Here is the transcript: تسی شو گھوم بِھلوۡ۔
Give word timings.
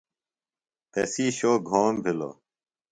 تسی 0.91 1.27
شو 1.37 1.51
گھوم 1.69 1.93
بِھلوۡ۔ 2.03 2.35